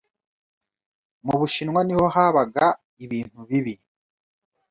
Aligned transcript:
Mu 1.25 1.33
Bushinwa 1.39 1.81
niho 1.87 2.05
habaga 2.15 2.65
ibintu 3.05 3.39
bibi 3.49 3.75